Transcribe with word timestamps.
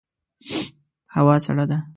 هوا 1.15 1.35
سړه 1.45 1.63
ده 1.69 1.77